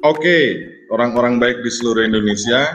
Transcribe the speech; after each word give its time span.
Oke, 0.00 0.64
orang-orang 0.88 1.36
baik 1.36 1.60
di 1.60 1.68
seluruh 1.68 2.08
Indonesia, 2.08 2.72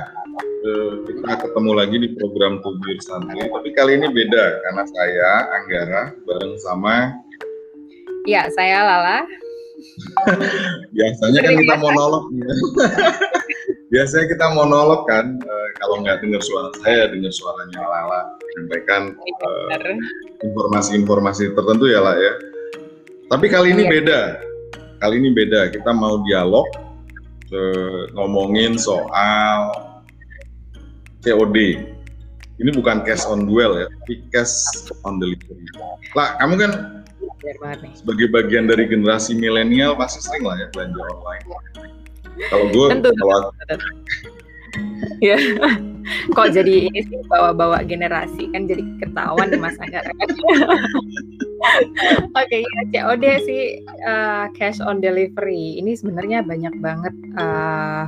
eh, 0.62 0.94
kita 1.10 1.42
ketemu 1.42 1.72
lagi 1.74 1.98
di 1.98 2.14
program 2.14 2.62
Tubir 2.62 3.02
Santri. 3.02 3.50
Tapi 3.50 3.74
kali 3.74 3.98
ini 3.98 4.14
beda 4.14 4.62
karena 4.62 4.84
saya 4.86 5.30
Anggara 5.58 6.14
bareng 6.22 6.54
sama. 6.62 7.18
Ya, 8.30 8.46
saya 8.54 8.86
Lala. 8.86 9.26
Biasanya 10.94 11.40
kan 11.42 11.54
kita 11.58 11.76
monolog. 11.82 12.30
Ya. 12.30 12.54
Biasanya 13.94 14.26
kita 14.30 14.46
monolog 14.54 15.10
kan, 15.10 15.26
uh, 15.42 15.68
kalau 15.82 16.06
nggak 16.06 16.22
dengar 16.22 16.46
suara 16.46 16.70
saya, 16.86 17.10
dengar 17.10 17.34
suaranya 17.34 17.82
Lala, 17.90 18.22
sampaikan 18.54 19.18
uh, 19.18 19.98
informasi-informasi 20.46 21.58
tertentu 21.58 21.90
ya 21.90 22.06
lah 22.06 22.14
ya. 22.22 22.34
Tapi 23.34 23.50
kali 23.50 23.74
ini 23.74 23.90
iya. 23.90 23.94
beda, 23.98 24.22
kali 25.02 25.18
ini 25.18 25.34
beda. 25.34 25.74
Kita 25.74 25.90
mau 25.90 26.22
dialog, 26.22 26.85
ngomongin 28.16 28.80
soal 28.80 29.74
COD. 31.22 31.58
Ini 32.56 32.72
bukan 32.72 33.04
cash 33.04 33.28
on 33.28 33.44
duel 33.44 33.84
ya, 33.84 33.88
tapi 34.00 34.24
cash 34.32 34.88
on 35.04 35.20
delivery. 35.20 35.68
Lah, 36.16 36.40
kamu 36.40 36.56
kan 36.56 36.72
sebagai 37.94 38.28
bagian 38.34 38.66
dari 38.66 38.90
generasi 38.90 39.38
milenial 39.38 39.94
pasti 39.94 40.24
sering 40.24 40.50
lah 40.50 40.58
ya 40.58 40.68
belanja 40.74 40.98
online 40.98 41.46
kalau 42.50 42.66
gue 42.74 42.88
kalau 43.06 43.40
ya 45.24 45.38
kok 46.38 46.54
jadi 46.54 46.86
ini 46.86 47.02
sih 47.02 47.20
bawa-bawa 47.26 47.82
generasi 47.82 48.50
kan 48.54 48.70
jadi 48.70 48.84
ketahuan 49.02 49.50
di 49.50 49.58
masa 49.58 49.82
Oke 52.38 52.46
okay, 52.46 52.62
ya 52.94 53.10
COD 53.10 53.26
sih 53.42 53.64
uh, 54.06 54.46
cash 54.54 54.78
on 54.86 55.02
delivery 55.02 55.82
ini 55.82 55.98
sebenarnya 55.98 56.46
banyak 56.46 56.78
banget 56.78 57.16
uh, 57.42 58.06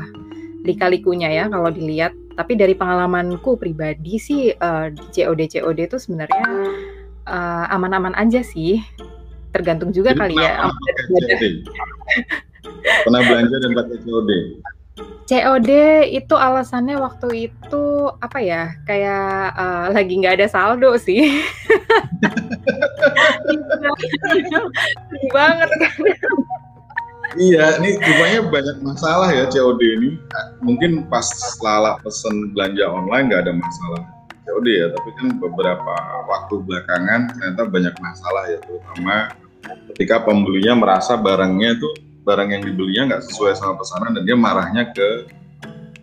lika-likunya 0.62 1.32
ya 1.34 1.46
kalau 1.50 1.74
dilihat. 1.74 2.14
Tapi 2.38 2.54
dari 2.54 2.78
pengalamanku 2.78 3.58
pribadi 3.58 4.22
sih 4.22 4.54
uh, 4.54 4.94
COD 4.94 5.42
COD 5.50 5.80
itu 5.90 5.98
sebenarnya 5.98 6.46
aman-aman 7.74 8.14
uh, 8.14 8.22
aja 8.22 8.46
sih. 8.46 8.78
Tergantung 9.50 9.90
juga 9.90 10.14
jadi 10.14 10.22
kali 10.22 10.36
ya. 10.38 10.70
Pernah 13.10 13.22
belanja 13.32 13.56
dan 13.58 13.72
pakai 13.74 13.98
COD? 14.06 14.30
COD 15.28 15.72
itu 16.10 16.34
alasannya 16.34 16.98
waktu 16.98 17.52
itu 17.52 17.84
apa 18.24 18.40
ya 18.40 18.74
kayak 18.88 19.54
uh, 19.54 19.88
lagi 19.92 20.18
nggak 20.18 20.40
ada 20.42 20.48
saldo 20.48 20.96
sih. 20.98 21.28
Banget. 25.36 25.70
Iya 27.38 27.78
ini 27.78 28.00
rupanya 28.02 28.40
banyak 28.50 28.78
masalah 28.82 29.30
ya 29.36 29.46
COD 29.52 29.82
ini. 29.84 30.10
Mungkin 30.64 31.06
pas 31.12 31.28
Lala 31.62 32.00
pesen 32.02 32.56
belanja 32.56 32.88
online 32.88 33.30
nggak 33.30 33.42
ada 33.46 33.54
masalah 33.54 34.02
COD 34.48 34.68
ya 34.72 34.88
tapi 34.96 35.10
kan 35.20 35.28
beberapa 35.44 35.96
waktu 36.32 36.64
belakangan 36.64 37.36
ternyata 37.36 37.62
banyak 37.68 37.96
masalah 38.00 38.44
ya 38.48 38.58
terutama 38.64 39.36
ketika 39.94 40.24
pembelinya 40.24 40.74
merasa 40.80 41.20
barangnya 41.20 41.76
itu 41.76 42.07
barang 42.28 42.52
yang 42.52 42.62
dibelinya 42.68 43.16
nggak 43.16 43.24
sesuai 43.32 43.56
sama 43.56 43.80
pesanan 43.80 44.12
dan 44.20 44.28
dia 44.28 44.36
marahnya 44.36 44.92
ke 44.92 45.32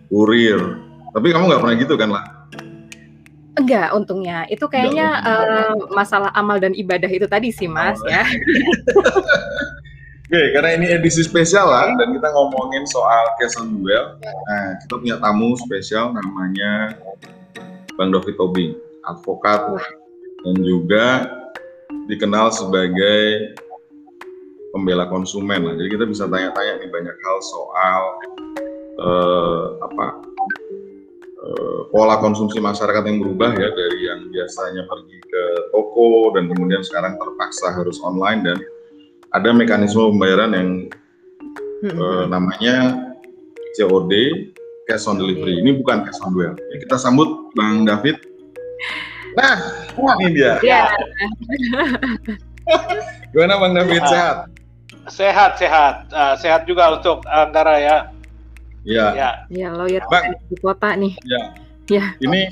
kurir. 0.08 0.80
Tapi 1.12 1.26
kamu 1.30 1.52
nggak 1.52 1.60
pernah 1.60 1.76
gitu 1.76 1.94
kan 2.00 2.10
lah? 2.10 2.24
Enggak, 3.54 3.94
untungnya. 3.94 4.48
Itu 4.50 4.66
kayaknya 4.66 5.22
uh, 5.22 5.76
masalah 5.94 6.34
amal 6.34 6.58
dan 6.58 6.74
ibadah 6.74 7.06
itu 7.06 7.28
tadi 7.30 7.54
sih, 7.54 7.70
Mas, 7.70 8.02
oh, 8.02 8.10
ya. 8.10 8.26
Oke, 10.26 10.42
karena 10.58 10.74
ini 10.74 10.86
edisi 10.90 11.22
spesial 11.22 11.70
lah, 11.70 11.94
dan 11.94 12.10
kita 12.10 12.34
ngomongin 12.34 12.82
soal 12.90 13.30
cash 13.38 13.54
on 13.54 13.78
duel. 13.78 14.18
Nah, 14.24 14.74
kita 14.82 14.94
punya 14.98 15.16
tamu 15.22 15.54
spesial 15.54 16.10
namanya 16.10 16.98
Bang 17.94 18.10
Dovi 18.10 18.34
Tobing, 18.34 18.74
advokat 19.06 19.62
dan 20.42 20.56
juga 20.58 21.30
dikenal 22.10 22.50
sebagai 22.50 23.54
pembela 24.74 25.06
konsumen 25.06 25.62
lah. 25.62 25.74
Jadi 25.78 25.88
kita 25.94 26.04
bisa 26.10 26.26
tanya-tanya 26.26 26.82
nih 26.82 26.90
banyak 26.90 27.14
hal 27.14 27.38
soal 27.46 28.02
uh, 28.98 29.64
apa 29.86 30.06
uh, 31.38 31.80
pola 31.94 32.18
konsumsi 32.18 32.58
masyarakat 32.58 33.06
yang 33.06 33.22
berubah 33.22 33.54
ya 33.54 33.70
dari 33.70 33.98
yang 34.10 34.26
biasanya 34.34 34.82
pergi 34.90 35.18
ke 35.22 35.44
toko 35.70 36.34
dan 36.34 36.50
kemudian 36.50 36.82
sekarang 36.82 37.14
terpaksa 37.14 37.70
harus 37.70 38.02
online 38.02 38.42
dan 38.42 38.58
ada 39.30 39.54
mekanisme 39.54 40.10
pembayaran 40.10 40.50
yang 40.50 40.70
uh, 41.94 42.26
namanya 42.26 42.98
COD 43.78 44.12
cash 44.90 45.06
on 45.06 45.22
delivery. 45.22 45.62
Ini 45.62 45.78
bukan 45.78 46.02
cash 46.02 46.18
on 46.26 46.34
duel. 46.34 46.58
Ya, 46.74 46.76
kita 46.82 46.98
sambut 46.98 47.30
Bang 47.54 47.86
David. 47.86 48.18
Nah, 49.34 49.58
ini 50.22 50.34
dia. 50.34 50.58
Yeah. 50.62 50.94
Gimana 53.34 53.58
Bang 53.58 53.74
David 53.74 54.02
sehat? 54.06 54.54
Sehat, 55.08 55.60
sehat, 55.60 56.08
uh, 56.12 56.34
sehat 56.40 56.64
juga 56.64 56.96
untuk 56.96 57.24
Anggara 57.28 57.76
ya. 57.76 57.96
Iya. 58.84 59.06
Ya. 59.16 59.30
Ya, 59.48 59.68
lawyer 59.72 60.04
Bang, 60.08 60.36
di 60.48 60.56
kota 60.60 60.96
nih. 60.96 61.16
Ya. 61.24 61.42
Ya. 61.88 62.04
Ini, 62.20 62.48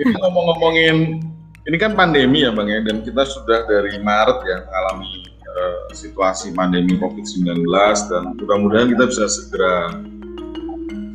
ini 0.00 0.12
ngomong-ngomongin, 0.20 1.24
ini 1.64 1.76
kan 1.80 1.96
pandemi 1.96 2.44
ya 2.44 2.52
Bang 2.52 2.68
ya, 2.68 2.84
dan 2.84 3.00
kita 3.00 3.24
sudah 3.24 3.64
dari 3.64 3.96
Maret 4.00 4.38
ya 4.44 4.56
mengalami 4.68 5.32
uh, 5.48 5.88
situasi 5.96 6.52
pandemi 6.52 7.00
COVID-19 7.00 7.64
dan 8.12 8.22
mudah-mudahan 8.36 8.92
kita 8.92 9.04
bisa 9.08 9.24
segera 9.28 9.96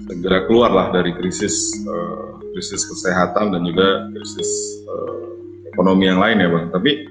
segera 0.09 0.49
keluar 0.49 0.73
lah 0.73 0.87
dari 0.89 1.13
krisis 1.13 1.85
uh, 1.85 2.41
krisis 2.57 2.81
kesehatan 2.89 3.53
dan 3.53 3.61
juga 3.61 4.09
krisis 4.09 4.49
uh, 4.89 5.37
ekonomi 5.69 6.09
yang 6.09 6.17
lain 6.17 6.41
ya 6.41 6.49
Bang. 6.49 6.73
Tapi 6.73 7.05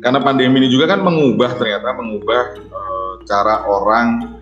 karena 0.00 0.18
pandemi 0.20 0.64
ini 0.64 0.68
juga 0.72 0.96
kan 0.96 1.04
mengubah 1.04 1.60
ternyata 1.60 1.92
mengubah 1.92 2.42
uh, 2.72 3.12
cara 3.28 3.68
orang 3.68 4.40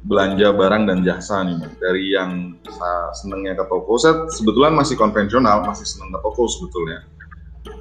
belanja 0.00 0.48
barang 0.56 0.88
dan 0.88 0.98
jasa 1.04 1.44
nih 1.44 1.60
dari 1.76 2.16
yang 2.16 2.56
senengnya 3.12 3.52
ke 3.58 3.64
toko. 3.68 4.00
Saya 4.00 4.24
sebetulnya 4.32 4.72
masih 4.72 4.96
konvensional 4.96 5.60
masih 5.66 5.84
seneng 5.84 6.08
ke 6.14 6.18
toko 6.24 6.48
sebetulnya. 6.48 7.04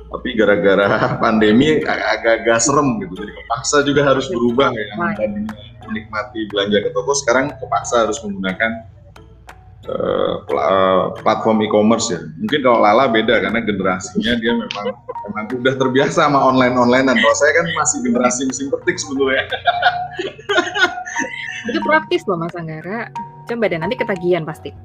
Tapi 0.10 0.36
gara-gara 0.36 0.90
pandemi 1.24 1.80
agak-agak 1.80 2.60
serem 2.60 3.00
gitu. 3.00 3.24
Jadi 3.24 3.32
kepaksa 3.32 3.78
juga 3.88 4.02
harus 4.04 4.28
berubah 4.28 4.74
ya. 4.76 4.86
Tadinya 5.16 5.54
menikmati 5.88 6.46
belanja 6.52 6.78
ke 6.86 6.90
toko 6.92 7.16
sekarang 7.16 7.56
kepaksa 7.56 8.06
harus 8.06 8.20
menggunakan 8.22 8.99
platform 11.24 11.64
e-commerce 11.64 12.12
ya. 12.12 12.20
Mungkin 12.38 12.60
kalau 12.62 12.80
Lala 12.84 13.08
beda 13.08 13.40
karena 13.40 13.60
generasinya 13.64 14.34
dia 14.38 14.54
memang 14.54 14.88
memang 15.30 15.46
udah 15.56 15.76
terbiasa 15.80 16.28
sama 16.28 16.40
online 16.40 16.76
onlinean. 16.76 17.16
Kalau 17.16 17.36
saya 17.40 17.52
kan 17.64 17.66
masih 17.74 17.98
generasi 18.04 18.42
mesin 18.46 18.68
petik 18.70 19.00
sebetulnya. 19.00 19.48
Itu 21.72 21.80
praktis 21.84 22.28
loh 22.28 22.38
Mas 22.38 22.56
Anggara. 22.56 23.08
Coba 23.48 23.66
deh 23.72 23.80
nanti 23.80 23.96
ketagihan 23.96 24.44
pasti. 24.44 24.76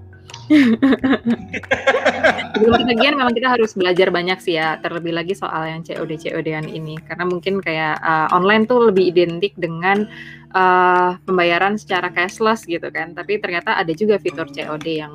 Sebelum 2.54 2.80
ketagihan 2.84 3.14
memang 3.18 3.34
kita 3.34 3.48
harus 3.52 3.72
belajar 3.76 4.08
banyak 4.08 4.38
sih 4.40 4.56
ya, 4.56 4.80
terlebih 4.80 5.12
lagi 5.12 5.36
soal 5.36 5.68
yang 5.68 5.80
COD 5.84 6.16
COD-an 6.16 6.66
ini 6.70 6.96
karena 7.04 7.24
mungkin 7.28 7.60
kayak 7.60 8.00
uh, 8.00 8.28
online 8.32 8.64
tuh 8.64 8.88
lebih 8.88 9.12
identik 9.12 9.52
dengan 9.58 10.08
uh, 10.56 11.18
pembayaran 11.28 11.76
secara 11.76 12.08
cashless 12.10 12.64
gitu 12.64 12.88
kan, 12.88 13.12
tapi 13.12 13.38
ternyata 13.38 13.76
ada 13.76 13.92
juga 13.92 14.16
fitur 14.16 14.48
COD 14.48 14.86
yang 14.88 15.14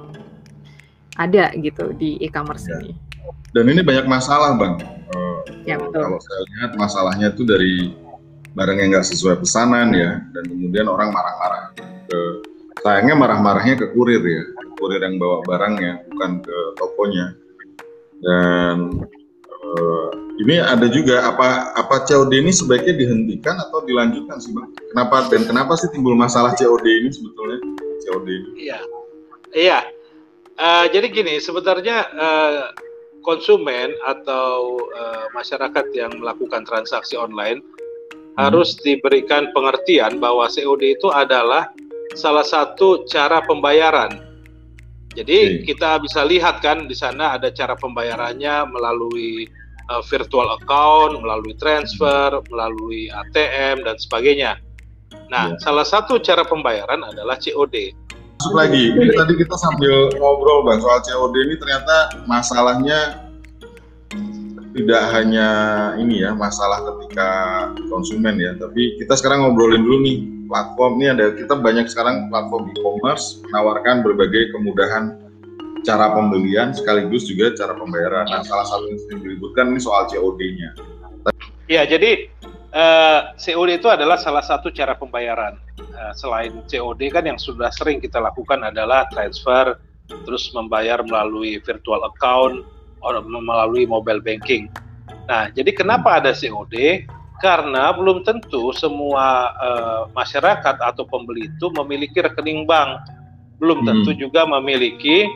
ada 1.17 1.51
gitu 1.57 1.91
di 1.97 2.21
e-commerce 2.23 2.69
ya. 2.69 2.79
ini. 2.79 2.93
Dan 3.51 3.65
ini 3.67 3.81
banyak 3.81 4.05
masalah 4.05 4.55
bang. 4.55 4.77
Uh, 5.09 5.41
ya 5.65 5.75
betul. 5.81 6.05
Kalau 6.05 6.19
saya 6.21 6.41
lihat 6.53 6.71
masalahnya 6.77 7.27
itu 7.33 7.43
dari 7.43 7.91
barang 8.53 8.77
yang 8.77 8.89
nggak 8.93 9.07
sesuai 9.07 9.41
pesanan 9.41 9.93
ya, 9.93 10.21
dan 10.33 10.43
kemudian 10.45 10.85
orang 10.85 11.09
marah-marah 11.09 11.73
ke 12.09 12.19
sayangnya 12.81 13.15
marah-marahnya 13.15 13.75
ke 13.75 13.91
kurir 13.91 14.23
ya 14.23 14.43
kurir 14.79 15.03
yang 15.03 15.19
bawa 15.19 15.43
barangnya 15.43 16.07
bukan 16.09 16.39
ke 16.41 16.57
tokonya. 16.79 17.35
Dan 18.19 19.03
uh, 19.51 20.09
ini 20.39 20.55
ada 20.59 20.87
juga 20.87 21.27
apa 21.27 21.75
apa 21.75 22.07
COD 22.07 22.31
ini 22.31 22.51
sebaiknya 22.55 22.95
dihentikan 22.95 23.59
atau 23.59 23.83
dilanjutkan 23.83 24.39
sih 24.39 24.55
bang? 24.55 24.71
Kenapa 24.95 25.27
dan 25.27 25.43
kenapa 25.43 25.75
sih 25.75 25.91
timbul 25.91 26.15
masalah 26.15 26.55
COD 26.55 26.85
ini 26.87 27.09
sebetulnya 27.11 27.59
COD 28.07 28.27
ini? 28.27 28.49
Iya. 28.55 28.79
Iya. 29.51 29.79
Uh, 30.59 30.85
jadi 30.91 31.07
gini 31.11 31.39
sebenarnya 31.39 32.07
uh, 32.15 32.71
konsumen 33.23 33.95
atau 34.07 34.79
uh, 34.91 35.27
masyarakat 35.35 35.85
yang 35.95 36.11
melakukan 36.19 36.63
transaksi 36.67 37.15
online 37.19 37.59
hmm. 37.59 38.39
harus 38.39 38.75
diberikan 38.79 39.51
pengertian 39.51 40.19
bahwa 40.19 40.47
COD 40.47 40.99
itu 40.99 41.07
adalah 41.11 41.71
salah 42.15 42.47
satu 42.47 43.03
cara 43.05 43.43
pembayaran. 43.43 44.28
Jadi 45.19 45.59
okay. 45.59 45.75
kita 45.75 45.99
bisa 45.99 46.23
lihat 46.23 46.63
kan 46.63 46.87
di 46.87 46.95
sana 46.95 47.35
ada 47.35 47.51
cara 47.51 47.75
pembayarannya 47.75 48.71
melalui 48.71 49.51
uh, 49.91 49.99
virtual 50.07 50.47
account, 50.55 51.19
melalui 51.19 51.51
transfer, 51.59 52.39
melalui 52.47 53.11
ATM 53.11 53.83
dan 53.83 53.99
sebagainya. 53.99 54.55
Nah, 55.27 55.51
ya. 55.51 55.59
salah 55.59 55.83
satu 55.83 56.23
cara 56.23 56.47
pembayaran 56.47 57.03
adalah 57.03 57.35
COD. 57.35 57.91
Masuk 58.39 58.55
lagi, 58.55 58.95
ini 58.95 59.11
tadi 59.11 59.35
kita 59.35 59.59
sambil 59.59 60.15
ngobrol 60.15 60.63
bang 60.63 60.79
soal 60.79 61.03
COD 61.03 61.35
ini 61.43 61.55
ternyata 61.59 61.95
masalahnya 62.23 63.27
tidak 64.71 65.03
hanya 65.11 65.47
ini 65.99 66.23
ya 66.23 66.31
masalah 66.31 66.79
ketika 66.87 67.29
konsumen 67.91 68.39
ya, 68.39 68.55
tapi 68.55 68.95
kita 68.95 69.19
sekarang 69.19 69.43
ngobrolin 69.43 69.83
dulu 69.83 69.99
nih 69.99 70.38
platform 70.49 70.97
ini 70.97 71.07
ada 71.13 71.25
kita 71.37 71.53
banyak 71.53 71.85
sekarang 71.85 72.27
platform 72.33 72.73
e-commerce 72.73 73.37
menawarkan 73.47 74.01
berbagai 74.01 74.49
kemudahan 74.57 75.13
cara 75.85 76.11
pembelian 76.11 76.75
sekaligus 76.75 77.29
juga 77.29 77.55
cara 77.55 77.77
pembayaran. 77.77 78.27
Nah, 78.27 78.43
salah 78.43 78.67
satu 78.67 78.89
yang 78.89 78.99
sering 78.99 79.19
diributkan 79.23 79.71
ini 79.71 79.79
soal 79.79 80.09
COD-nya. 80.11 80.75
Ya, 81.69 81.85
jadi 81.85 82.27
uh, 82.73 83.31
eh, 83.37 83.53
COD 83.53 83.79
itu 83.79 83.87
adalah 83.87 84.17
salah 84.17 84.43
satu 84.43 84.73
cara 84.73 84.97
pembayaran. 84.97 85.55
Uh, 85.79 86.13
selain 86.17 86.51
COD 86.67 87.01
kan 87.13 87.23
yang 87.23 87.39
sudah 87.39 87.69
sering 87.71 88.01
kita 88.01 88.19
lakukan 88.19 88.59
adalah 88.65 89.07
transfer, 89.13 89.77
terus 90.25 90.49
membayar 90.51 90.99
melalui 91.05 91.61
virtual 91.63 92.01
account, 92.09 92.65
atau 92.99 93.21
melalui 93.23 93.87
mobile 93.87 94.19
banking. 94.19 94.67
Nah, 95.29 95.47
jadi 95.53 95.71
kenapa 95.71 96.19
ada 96.19 96.35
COD? 96.35 97.05
Karena 97.39 97.95
belum 97.95 98.27
tentu 98.27 98.75
semua 98.75 99.55
uh, 99.55 100.01
masyarakat 100.11 100.75
atau 100.75 101.07
pembeli 101.07 101.47
itu 101.47 101.71
memiliki 101.71 102.19
rekening 102.19 102.67
bank, 102.67 102.99
belum 103.63 103.87
tentu 103.87 104.11
hmm. 104.11 104.19
juga 104.19 104.43
memiliki 104.43 105.27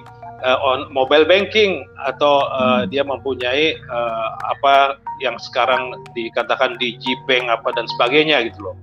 uh, 0.44 0.60
on 0.60 0.92
mobile 0.92 1.24
banking 1.24 1.88
atau 2.04 2.44
uh, 2.52 2.84
hmm. 2.84 2.92
dia 2.92 3.04
mempunyai 3.08 3.80
uh, 3.88 4.30
apa 4.52 5.00
yang 5.24 5.40
sekarang 5.40 5.96
dikatakan 6.12 6.76
di 6.76 7.00
Bank 7.24 7.48
apa 7.48 7.72
dan 7.72 7.88
sebagainya 7.96 8.44
gitu 8.52 8.72
loh. 8.72 8.76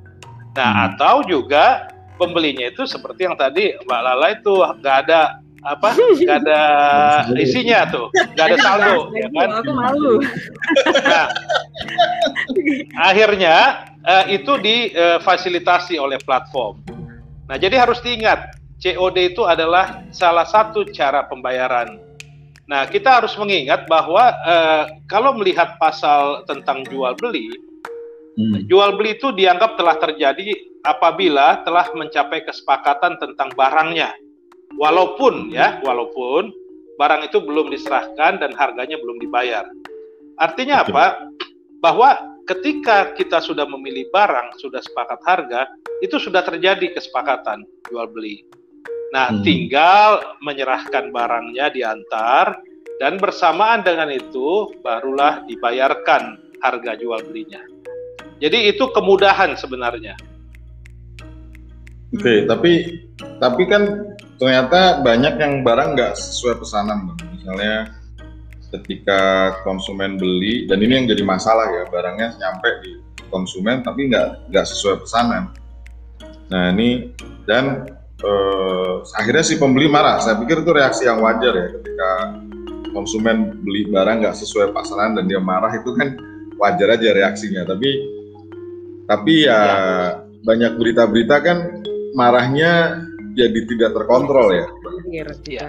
Nah 0.56 0.70
hmm. 0.72 0.86
atau 0.96 1.20
juga 1.28 1.92
pembelinya 2.16 2.68
itu 2.68 2.88
seperti 2.88 3.28
yang 3.28 3.36
tadi 3.36 3.76
Mbak 3.84 4.00
Lala 4.00 4.28
itu 4.32 4.54
nggak 4.60 4.96
ada 5.06 5.40
apa 5.60 5.92
nggak 5.92 6.38
ada 6.46 6.62
isinya 7.36 7.84
tuh 7.88 8.08
nggak 8.36 8.46
ada 8.48 8.58
saldo 8.64 9.12
ya 9.12 9.28
kan 9.28 9.50
aku 9.60 9.72
malu 9.76 10.14
nah 11.04 11.26
akhirnya 13.04 13.56
uh, 14.04 14.24
itu 14.32 14.52
difasilitasi 14.56 16.00
uh, 16.00 16.04
oleh 16.08 16.18
platform 16.24 16.80
nah 17.44 17.60
jadi 17.60 17.84
harus 17.84 18.00
diingat 18.00 18.60
COD 18.80 19.36
itu 19.36 19.44
adalah 19.44 20.08
salah 20.08 20.48
satu 20.48 20.88
cara 20.88 21.28
pembayaran. 21.28 22.00
Nah, 22.64 22.88
kita 22.88 23.20
harus 23.20 23.36
mengingat 23.36 23.84
bahwa 23.84 24.32
uh, 24.40 24.88
kalau 25.04 25.36
melihat 25.36 25.76
pasal 25.76 26.48
tentang 26.48 26.88
jual 26.88 27.12
beli, 27.20 27.52
hmm. 28.40 28.64
jual 28.72 28.96
beli 28.96 29.20
itu 29.20 29.36
dianggap 29.36 29.76
telah 29.76 30.00
terjadi 30.00 30.56
apabila 30.80 31.60
telah 31.68 31.92
mencapai 31.92 32.40
kesepakatan 32.48 33.20
tentang 33.20 33.52
barangnya. 33.52 34.16
Walaupun 34.78 35.50
ya, 35.50 35.82
walaupun 35.82 36.54
barang 37.00 37.26
itu 37.26 37.40
belum 37.40 37.72
diserahkan 37.72 38.38
dan 38.38 38.52
harganya 38.54 39.00
belum 39.00 39.16
dibayar. 39.18 39.64
Artinya 40.36 40.84
apa? 40.84 41.32
Bahwa 41.80 42.16
ketika 42.44 43.16
kita 43.16 43.40
sudah 43.40 43.64
memilih 43.64 44.10
barang, 44.12 44.60
sudah 44.60 44.84
sepakat 44.84 45.20
harga, 45.24 45.70
itu 46.04 46.20
sudah 46.20 46.44
terjadi 46.44 46.92
kesepakatan 46.92 47.64
jual 47.88 48.04
beli. 48.10 48.44
Nah, 49.10 49.32
hmm. 49.34 49.42
tinggal 49.42 50.38
menyerahkan 50.44 51.10
barangnya 51.10 51.72
diantar 51.74 52.60
dan 53.00 53.16
bersamaan 53.16 53.80
dengan 53.80 54.12
itu 54.12 54.70
barulah 54.84 55.42
dibayarkan 55.48 56.36
harga 56.60 56.92
jual 57.00 57.18
belinya. 57.24 57.64
Jadi 58.40 58.72
itu 58.72 58.88
kemudahan 58.92 59.56
sebenarnya. 59.56 60.16
Oke, 62.10 62.22
okay, 62.22 62.38
tapi 62.48 62.72
tapi 63.38 63.62
kan 63.68 63.82
ternyata 64.40 65.04
banyak 65.04 65.36
yang 65.36 65.60
barang 65.60 65.94
nggak 65.94 66.12
sesuai 66.16 66.64
pesanan, 66.64 67.12
bang. 67.12 67.18
Misalnya 67.36 67.74
ketika 68.70 69.52
konsumen 69.66 70.16
beli 70.16 70.64
dan 70.64 70.80
ini 70.80 71.02
yang 71.02 71.06
jadi 71.10 71.22
masalah 71.26 71.68
ya 71.68 71.84
barangnya 71.90 72.38
nyampe 72.38 72.70
di 72.86 72.90
konsumen 73.28 73.82
tapi 73.82 74.08
nggak 74.08 74.48
nggak 74.48 74.66
sesuai 74.66 75.04
pesanan. 75.04 75.52
Nah 76.48 76.72
ini 76.72 77.12
dan 77.44 77.86
uh, 78.22 79.02
akhirnya 79.18 79.44
si 79.44 79.58
pembeli 79.58 79.90
marah. 79.90 80.22
Saya 80.22 80.38
pikir 80.38 80.62
itu 80.62 80.70
reaksi 80.72 81.04
yang 81.04 81.20
wajar 81.20 81.52
ya 81.52 81.68
ketika 81.76 82.10
konsumen 82.94 83.60
beli 83.62 83.90
barang 83.90 84.22
nggak 84.24 84.36
sesuai 84.38 84.72
pasaran 84.74 85.18
dan 85.18 85.28
dia 85.28 85.38
marah 85.42 85.70
itu 85.74 85.90
kan 85.94 86.16
wajar 86.56 86.96
aja 86.96 87.10
reaksinya. 87.12 87.66
Tapi 87.66 87.90
tapi 89.10 89.44
ya. 89.44 89.60
banyak 90.40 90.78
berita-berita 90.78 91.36
kan 91.42 91.58
marahnya 92.14 93.02
jadi 93.40 93.60
tidak 93.64 93.90
terkontrol 93.96 94.48
ya. 94.52 94.66
Iya. 95.48 95.68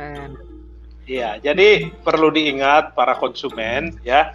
Iya, 1.12 1.30
jadi 1.44 1.92
perlu 2.06 2.32
diingat 2.32 2.96
para 2.96 3.18
konsumen 3.20 4.00
ya, 4.06 4.32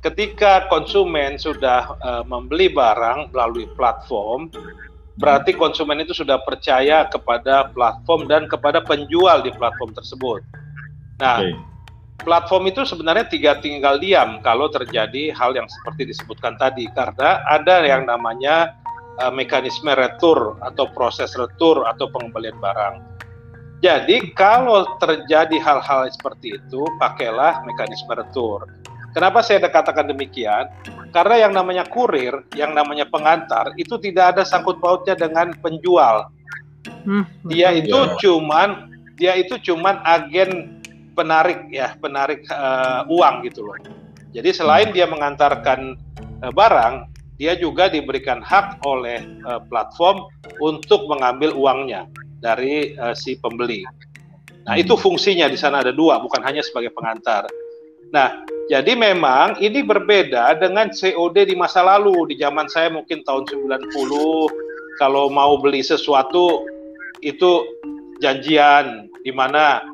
ketika 0.00 0.64
konsumen 0.70 1.36
sudah 1.36 1.98
uh, 1.98 2.24
membeli 2.24 2.72
barang 2.72 3.34
melalui 3.34 3.68
platform, 3.74 4.48
berarti 5.18 5.52
konsumen 5.58 6.00
itu 6.00 6.14
sudah 6.16 6.40
percaya 6.40 7.04
kepada 7.10 7.68
platform 7.74 8.30
dan 8.30 8.46
kepada 8.48 8.80
penjual 8.80 9.44
di 9.44 9.50
platform 9.52 9.92
tersebut. 9.92 10.40
Nah, 11.20 11.42
okay. 11.42 11.52
platform 12.22 12.70
itu 12.70 12.86
sebenarnya 12.86 13.26
tiga 13.28 13.58
tinggal 13.60 13.98
diam 13.98 14.40
kalau 14.40 14.70
terjadi 14.72 15.34
hal 15.34 15.52
yang 15.58 15.66
seperti 15.68 16.16
disebutkan 16.16 16.54
tadi, 16.56 16.86
karena 16.96 17.44
ada 17.44 17.82
yang 17.82 18.06
namanya 18.08 18.78
uh, 19.20 19.32
mekanisme 19.32 19.88
retur 19.92 20.56
atau 20.60 20.88
proses 20.92 21.32
retur 21.36 21.84
atau 21.84 22.08
pengembalian 22.12 22.56
barang. 22.60 22.94
Jadi 23.84 24.32
kalau 24.32 24.96
terjadi 24.96 25.60
hal-hal 25.60 26.08
seperti 26.08 26.56
itu, 26.56 26.80
pakailah 26.96 27.60
mekanisme 27.68 28.08
retur. 28.16 28.64
Kenapa 29.12 29.40
saya 29.40 29.64
katakan 29.64 30.12
demikian? 30.12 30.68
Karena 31.12 31.48
yang 31.48 31.52
namanya 31.56 31.88
kurir, 31.88 32.44
yang 32.52 32.76
namanya 32.76 33.08
pengantar 33.08 33.72
itu 33.80 33.96
tidak 33.96 34.36
ada 34.36 34.42
sangkut 34.44 34.76
pautnya 34.80 35.16
dengan 35.16 35.56
penjual. 35.60 36.28
Hmm, 37.08 37.24
dia 37.48 37.72
itu 37.72 37.96
ya. 37.96 38.12
cuman 38.20 38.68
dia 39.16 39.32
itu 39.40 39.56
cuman 39.56 40.04
agen 40.04 40.80
penarik 41.16 41.64
ya, 41.72 41.96
penarik 41.96 42.44
uh, 42.52 43.08
uang 43.08 43.44
gitu 43.48 43.64
loh. 43.64 43.76
Jadi 44.36 44.52
selain 44.52 44.92
dia 44.92 45.08
mengantarkan 45.08 45.96
uh, 46.44 46.52
barang, 46.52 47.08
dia 47.36 47.52
juga 47.56 47.92
diberikan 47.92 48.40
hak 48.40 48.80
oleh 48.84 49.20
uh, 49.44 49.60
platform 49.68 50.24
untuk 50.60 51.04
mengambil 51.08 51.52
uangnya 51.52 52.08
dari 52.40 52.96
uh, 52.96 53.12
si 53.12 53.36
pembeli. 53.40 53.84
Nah, 54.66 54.74
itu 54.74 54.98
fungsinya 54.98 55.46
di 55.46 55.54
sana 55.54 55.78
ada 55.84 55.94
dua, 55.94 56.18
bukan 56.18 56.42
hanya 56.42 56.58
sebagai 56.58 56.90
pengantar. 56.90 57.46
Nah, 58.10 58.42
jadi 58.66 58.98
memang 58.98 59.62
ini 59.62 59.82
berbeda 59.86 60.58
dengan 60.58 60.90
COD 60.90 61.46
di 61.46 61.54
masa 61.54 61.86
lalu. 61.86 62.34
Di 62.34 62.42
zaman 62.42 62.66
saya 62.66 62.90
mungkin 62.90 63.22
tahun 63.22 63.46
90, 63.46 64.98
kalau 64.98 65.30
mau 65.30 65.54
beli 65.62 65.86
sesuatu 65.86 66.66
itu 67.22 67.62
janjian 68.18 69.06
di 69.22 69.30
mana 69.30 69.84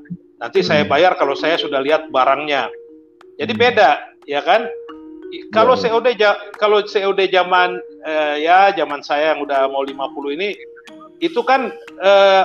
nanti 0.41 0.65
hmm. 0.65 0.69
saya 0.69 0.83
bayar 0.89 1.21
kalau 1.21 1.37
saya 1.37 1.61
sudah 1.61 1.85
lihat 1.85 2.09
barangnya. 2.09 2.73
Jadi 3.37 3.53
hmm. 3.53 3.61
beda, 3.61 3.91
ya 4.25 4.41
kan? 4.41 4.65
Kalau 5.53 5.75
ya. 5.77 5.89
COD 5.89 6.09
kalau 6.61 6.85
COD 6.85 7.21
zaman 7.33 7.81
eh, 8.05 8.45
ya 8.45 8.73
zaman 8.77 9.01
saya 9.01 9.33
yang 9.33 9.49
udah 9.49 9.69
mau 9.73 9.81
50 9.81 10.37
ini 10.37 10.53
itu 11.25 11.41
kan 11.41 11.73
eh, 12.01 12.45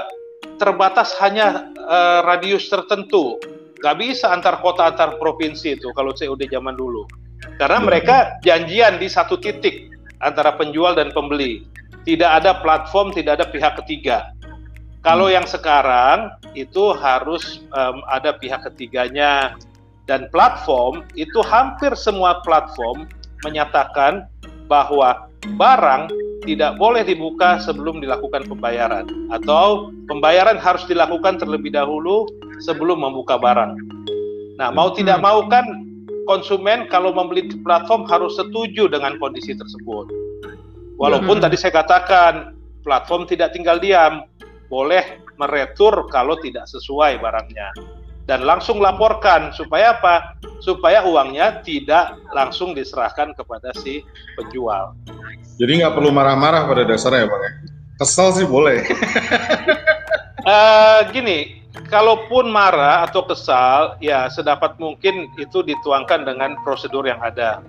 terbatas 0.55 1.15
hanya 1.19 1.67
eh, 1.75 2.19
radius 2.23 2.71
tertentu. 2.71 3.35
Nggak 3.77 3.97
bisa 3.99 4.33
antar 4.33 4.63
kota 4.63 4.89
antar 4.89 5.19
provinsi 5.19 5.75
itu 5.77 5.91
kalau 5.91 6.15
COD 6.15 6.47
zaman 6.47 6.79
dulu. 6.79 7.03
Karena 7.59 7.83
mereka 7.83 8.39
janjian 8.41 8.97
di 8.97 9.11
satu 9.11 9.37
titik 9.37 9.91
antara 10.23 10.55
penjual 10.55 10.95
dan 10.95 11.13
pembeli. 11.13 11.67
Tidak 12.07 12.31
ada 12.39 12.63
platform 12.63 13.11
tidak 13.11 13.43
ada 13.43 13.45
pihak 13.51 13.75
ketiga. 13.83 14.31
Kalau 15.03 15.29
hmm. 15.29 15.35
yang 15.39 15.45
sekarang 15.45 16.31
itu 16.57 16.95
harus 16.97 17.61
um, 17.75 18.01
ada 18.09 18.33
pihak 18.33 18.63
ketiganya 18.71 19.55
dan 20.07 20.31
platform 20.31 21.03
itu 21.19 21.43
hampir 21.43 21.91
semua 21.99 22.39
platform 22.41 23.05
menyatakan 23.43 24.25
bahwa 24.71 25.27
barang 25.59 26.09
tidak 26.47 26.79
boleh 26.79 27.03
dibuka 27.03 27.59
sebelum 27.59 27.99
dilakukan 27.99 28.47
pembayaran 28.47 29.05
atau 29.35 29.91
pembayaran 30.07 30.55
harus 30.55 30.87
dilakukan 30.87 31.37
terlebih 31.37 31.75
dahulu 31.75 32.23
sebelum 32.63 33.03
membuka 33.03 33.35
barang. 33.35 33.75
Nah, 34.57 34.71
mau 34.71 34.95
tidak 34.95 35.19
mau 35.19 35.43
kan 35.51 35.67
konsumen 36.25 36.87
kalau 36.87 37.11
membeli 37.11 37.51
di 37.51 37.59
platform 37.61 38.07
harus 38.07 38.39
setuju 38.39 38.87
dengan 38.87 39.19
kondisi 39.19 39.53
tersebut. 39.53 40.07
Walaupun 40.97 41.37
hmm. 41.37 41.43
tadi 41.45 41.55
saya 41.59 41.83
katakan 41.83 42.57
platform 42.81 43.29
tidak 43.29 43.53
tinggal 43.53 43.77
diam, 43.77 44.25
boleh 44.71 45.21
meretur 45.37 46.09
kalau 46.09 46.33
tidak 46.41 46.65
sesuai 46.65 47.21
barangnya 47.21 47.96
dan 48.27 48.43
langsung 48.43 48.83
laporkan 48.83 49.55
supaya 49.55 49.95
apa? 49.95 50.35
Supaya 50.59 51.07
uangnya 51.07 51.63
tidak 51.63 52.19
langsung 52.35 52.75
diserahkan 52.75 53.31
kepada 53.31 53.71
si 53.79 54.03
penjual. 54.35 54.91
Jadi 55.57 55.81
nggak 55.81 55.95
perlu 55.95 56.11
marah-marah 56.11 56.67
pada 56.67 56.83
dasarnya, 56.83 57.25
bang 57.25 57.41
ya? 57.41 57.51
Kesel 57.97 58.29
sih 58.35 58.45
boleh. 58.45 58.83
uh, 60.45 61.01
gini, 61.15 61.65
kalaupun 61.87 62.51
marah 62.51 63.07
atau 63.07 63.25
kesal, 63.25 63.95
ya 64.03 64.27
sedapat 64.27 64.75
mungkin 64.77 65.31
itu 65.39 65.63
dituangkan 65.63 66.27
dengan 66.27 66.59
prosedur 66.61 67.07
yang 67.07 67.23
ada. 67.23 67.63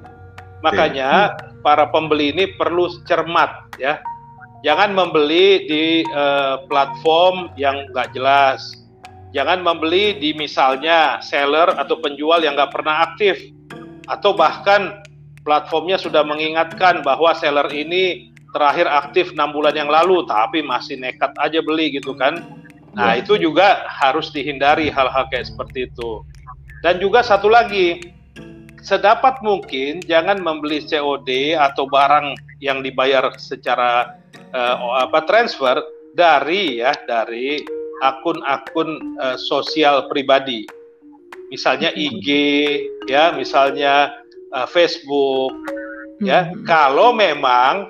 Makanya 0.61 1.39
okay. 1.39 1.63
para 1.63 1.87
pembeli 1.89 2.35
ini 2.35 2.51
perlu 2.59 2.91
cermat 3.07 3.79
ya. 3.79 4.03
Jangan 4.67 4.91
membeli 4.91 5.71
di 5.71 5.85
uh, 6.11 6.67
platform 6.67 7.55
yang 7.55 7.87
nggak 7.95 8.11
jelas. 8.11 8.75
Jangan 9.37 9.61
membeli 9.61 10.17
di 10.17 10.33
misalnya 10.33 11.21
seller 11.21 11.77
atau 11.77 12.01
penjual 12.01 12.41
yang 12.41 12.57
nggak 12.57 12.73
pernah 12.73 13.05
aktif. 13.13 13.37
Atau 14.09 14.33
bahkan 14.33 15.05
platformnya 15.45 16.01
sudah 16.01 16.25
mengingatkan 16.25 17.05
bahwa 17.05 17.37
seller 17.37 17.69
ini 17.69 18.33
terakhir 18.57 18.89
aktif 18.89 19.37
enam 19.37 19.53
bulan 19.53 19.77
yang 19.77 19.93
lalu, 19.93 20.25
tapi 20.25 20.65
masih 20.65 20.97
nekat 20.97 21.37
aja 21.37 21.61
beli 21.61 21.93
gitu 21.93 22.17
kan. 22.17 22.41
Nah 22.97 23.15
ya. 23.15 23.21
itu 23.21 23.37
juga 23.37 23.85
harus 23.85 24.33
dihindari 24.33 24.89
hal-hal 24.89 25.29
kayak 25.29 25.53
seperti 25.53 25.93
itu. 25.93 26.25
Dan 26.81 26.97
juga 26.97 27.21
satu 27.21 27.53
lagi, 27.53 28.01
sedapat 28.81 29.45
mungkin 29.45 30.01
jangan 30.09 30.41
membeli 30.41 30.81
COD 30.81 31.53
atau 31.59 31.85
barang 31.85 32.33
yang 32.65 32.81
dibayar 32.81 33.29
secara 33.37 34.17
uh, 34.57 35.05
apa 35.05 35.21
transfer 35.29 35.79
dari 36.17 36.81
ya 36.81 36.97
dari 37.07 37.78
akun-akun 38.03 39.19
uh, 39.19 39.37
sosial 39.39 40.07
pribadi. 40.11 40.65
Misalnya 41.49 41.91
hmm. 41.93 42.01
IG 42.01 42.29
ya, 43.09 43.33
misalnya 43.35 44.13
uh, 44.53 44.67
Facebook 44.69 45.53
ya. 46.23 46.53
Hmm. 46.53 46.65
Kalau 46.69 47.15
memang 47.15 47.89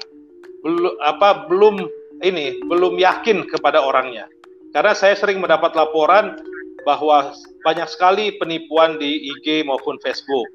belum 0.62 0.94
apa 1.02 1.46
belum 1.46 1.86
ini 2.22 2.58
belum 2.66 2.98
yakin 2.98 3.46
kepada 3.46 3.82
orangnya. 3.82 4.26
Karena 4.74 4.92
saya 4.92 5.16
sering 5.16 5.40
mendapat 5.40 5.72
laporan 5.72 6.36
bahwa 6.84 7.32
banyak 7.64 7.88
sekali 7.88 8.36
penipuan 8.36 9.00
di 9.00 9.32
IG 9.34 9.64
maupun 9.64 9.96
Facebook. 10.04 10.46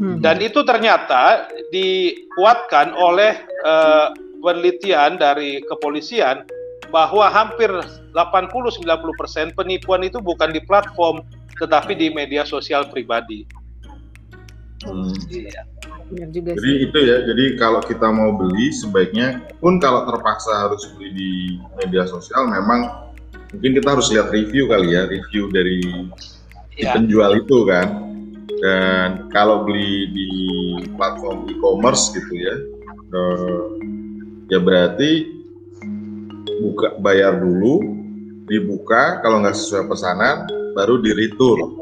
Hmm. 0.00 0.20
Dan 0.24 0.40
itu 0.40 0.64
ternyata 0.64 1.48
dikuatkan 1.68 2.96
oleh 2.96 3.36
uh, 3.64 4.12
penelitian 4.40 5.20
dari 5.20 5.60
kepolisian 5.68 6.44
bahwa 6.90 7.30
hampir 7.30 7.70
80-90% 8.14 9.54
penipuan 9.54 10.02
itu 10.02 10.18
bukan 10.18 10.50
di 10.50 10.60
platform 10.66 11.22
tetapi 11.58 11.94
di 11.94 12.10
media 12.10 12.42
sosial 12.42 12.88
pribadi. 12.90 13.46
Hmm. 14.80 15.12
Iya. 15.28 15.62
juga 16.32 16.56
jadi 16.56 16.72
sih. 16.74 16.86
itu 16.90 16.98
ya, 17.04 17.16
jadi 17.22 17.44
kalau 17.60 17.84
kita 17.84 18.08
mau 18.10 18.34
beli 18.34 18.72
sebaiknya 18.74 19.44
pun 19.60 19.78
kalau 19.78 20.08
terpaksa 20.08 20.66
harus 20.66 20.82
beli 20.96 21.10
di 21.14 21.32
media 21.78 22.08
sosial 22.08 22.48
memang 22.48 23.12
mungkin 23.54 23.78
kita 23.78 23.88
harus 23.94 24.08
lihat 24.10 24.32
review 24.32 24.66
kali 24.66 24.96
ya, 24.96 25.06
review 25.06 25.52
dari 25.52 26.08
ya. 26.74 26.96
penjual 26.96 27.38
itu 27.38 27.58
kan. 27.68 28.10
Dan 28.60 29.30
kalau 29.32 29.64
beli 29.64 30.10
di 30.12 30.30
platform 30.98 31.48
e-commerce 31.48 32.12
gitu 32.12 32.34
ya, 32.34 32.54
eh, 33.14 33.62
ya 34.52 34.58
berarti 34.60 35.39
buka 36.60 36.94
bayar 37.00 37.40
dulu, 37.40 37.82
dibuka 38.46 39.24
kalau 39.24 39.40
nggak 39.42 39.56
sesuai 39.56 39.88
pesanan, 39.88 40.44
baru 40.76 41.00
di 41.00 41.10
return. 41.16 41.80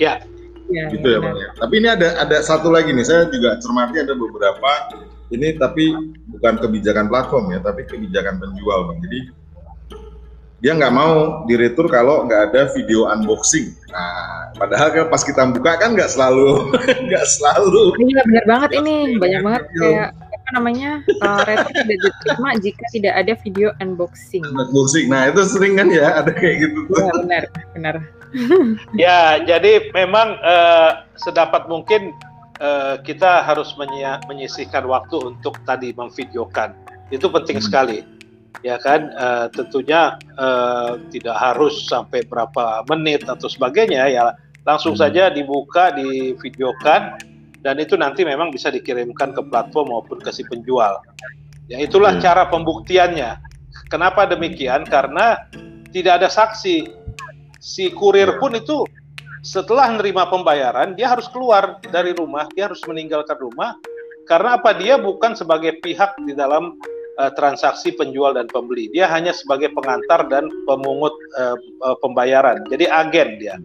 Ya, 0.00 0.22
ya, 0.70 0.88
gitu 0.88 1.06
ya, 1.06 1.18
ya 1.18 1.24
bang 1.24 1.36
ya. 1.36 1.48
Tapi 1.58 1.74
ini 1.82 1.88
ada 1.90 2.08
ada 2.22 2.36
satu 2.40 2.72
lagi 2.72 2.90
nih, 2.94 3.06
saya 3.06 3.28
juga 3.28 3.60
cermati 3.60 4.00
ada 4.00 4.14
beberapa 4.16 4.70
ini 5.28 5.52
tapi 5.60 5.92
bukan 6.32 6.54
kebijakan 6.62 7.06
platform 7.12 7.52
ya, 7.52 7.60
tapi 7.60 7.84
kebijakan 7.84 8.40
penjual 8.40 8.88
bang. 8.88 8.98
Jadi 9.04 9.18
dia 10.58 10.74
nggak 10.74 10.90
mau 10.90 11.46
di 11.46 11.54
retur 11.54 11.86
kalau 11.86 12.26
nggak 12.26 12.50
ada 12.50 12.66
video 12.74 13.06
unboxing. 13.06 13.70
Nah, 13.94 14.50
padahal 14.58 14.90
kan 14.90 15.06
pas 15.06 15.22
kita 15.22 15.46
buka 15.54 15.78
kan 15.78 15.94
nggak 15.94 16.10
selalu 16.10 16.74
nggak 17.06 17.26
selalu. 17.38 17.94
Iya 18.02 18.20
benar 18.26 18.44
banget 18.46 18.70
ini 18.82 18.94
banyak 19.22 19.40
banget 19.46 19.62
kayak 19.78 20.10
apa 20.48 20.64
namanya 20.64 21.04
uh, 21.20 21.44
retur 21.44 21.72
tidak 21.76 21.98
diterima 22.00 22.50
jika 22.64 22.84
tidak 22.96 23.14
ada 23.20 23.32
video 23.44 23.68
unboxing. 23.84 24.40
Unboxing, 24.48 25.12
nah 25.12 25.28
itu 25.28 25.44
sering 25.44 25.76
kan 25.76 25.92
ya 25.92 26.24
ada 26.24 26.32
kayak 26.32 26.64
gitu. 26.64 26.88
Iya 26.88 27.12
benar 27.20 27.42
benar. 27.76 27.94
ya, 29.04 29.44
jadi 29.44 29.92
memang 29.92 30.40
uh, 30.40 31.04
sedapat 31.20 31.68
mungkin 31.68 32.16
uh, 32.64 32.96
kita 33.04 33.44
harus 33.44 33.76
menyisihkan 34.24 34.88
waktu 34.88 35.20
untuk 35.20 35.60
tadi 35.68 35.92
memvideokan. 35.92 36.72
Itu 37.12 37.28
penting 37.28 37.60
hmm. 37.60 37.66
sekali. 37.68 37.98
Ya 38.64 38.80
kan, 38.80 39.12
uh, 39.20 39.52
tentunya 39.52 40.16
uh, 40.40 40.96
tidak 41.12 41.36
harus 41.36 41.84
sampai 41.92 42.24
berapa 42.24 42.88
menit 42.88 43.28
atau 43.28 43.52
sebagainya 43.52 44.08
ya 44.08 44.32
langsung 44.64 44.96
hmm. 44.96 45.02
saja 45.04 45.28
dibuka, 45.28 45.92
divideokan 45.92 47.20
dan 47.62 47.76
itu 47.82 47.98
nanti 47.98 48.22
memang 48.22 48.54
bisa 48.54 48.70
dikirimkan 48.70 49.34
ke 49.34 49.42
platform 49.46 49.90
maupun 49.94 50.18
ke 50.22 50.30
si 50.30 50.46
penjual. 50.46 51.02
Ya 51.68 51.82
itulah 51.82 52.16
hmm. 52.16 52.22
cara 52.22 52.48
pembuktiannya. 52.48 53.38
Kenapa 53.92 54.28
demikian? 54.28 54.84
Karena 54.88 55.36
tidak 55.92 56.22
ada 56.24 56.28
saksi 56.28 56.88
si 57.58 57.90
kurir 57.92 58.38
pun 58.38 58.54
itu 58.54 58.84
setelah 59.42 59.88
menerima 59.94 60.28
pembayaran 60.28 60.98
dia 60.98 61.14
harus 61.14 61.30
keluar 61.30 61.78
dari 61.88 62.12
rumah, 62.12 62.50
dia 62.52 62.68
harus 62.68 62.82
meninggalkan 62.84 63.38
rumah 63.38 63.76
karena 64.28 64.60
apa? 64.60 64.76
Dia 64.76 65.00
bukan 65.00 65.32
sebagai 65.32 65.80
pihak 65.80 66.20
di 66.28 66.36
dalam 66.36 66.76
uh, 67.16 67.32
transaksi 67.32 67.96
penjual 67.96 68.36
dan 68.36 68.44
pembeli. 68.52 68.92
Dia 68.92 69.08
hanya 69.08 69.32
sebagai 69.32 69.72
pengantar 69.72 70.28
dan 70.28 70.52
pemungut 70.68 71.16
uh, 71.40 71.56
uh, 71.80 71.96
pembayaran. 72.04 72.60
Jadi 72.68 72.84
agen 72.84 73.28
dia. 73.40 73.56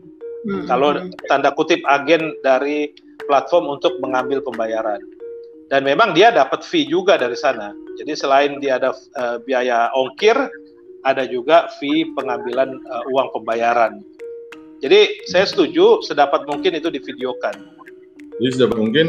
Hmm. 0.47 0.63
Kalau 0.65 0.89
tanda 1.27 1.51
kutip 1.51 1.83
agen 1.83 2.31
dari 2.47 2.95
platform 3.25 3.79
untuk 3.79 3.97
mengambil 4.03 4.43
pembayaran. 4.43 4.99
Dan 5.71 5.87
memang 5.87 6.13
dia 6.13 6.29
dapat 6.29 6.61
fee 6.61 6.85
juga 6.85 7.17
dari 7.17 7.33
sana. 7.33 7.73
Jadi 7.97 8.13
selain 8.13 8.61
dia 8.61 8.77
ada 8.77 8.93
uh, 8.93 9.37
biaya 9.41 9.89
ongkir, 9.97 10.35
ada 11.03 11.23
juga 11.25 11.69
fee 11.81 12.09
pengambilan 12.13 12.77
uh, 12.89 13.03
uang 13.09 13.33
pembayaran. 13.33 14.01
Jadi 14.83 15.23
saya 15.31 15.47
setuju 15.47 16.03
sedapat 16.03 16.43
mungkin 16.45 16.75
itu 16.75 16.91
divideokan. 16.91 17.55
Jadi 18.37 18.49
sedapat 18.51 18.77
mungkin 18.77 19.07